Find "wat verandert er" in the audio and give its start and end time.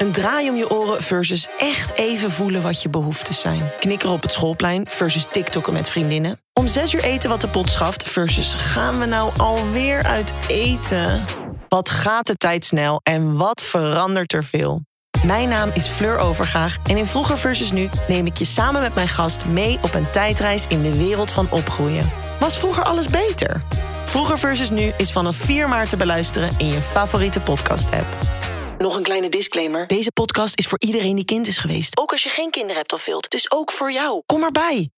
13.36-14.44